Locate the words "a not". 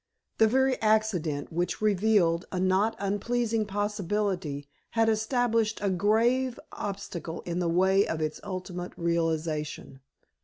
2.51-2.95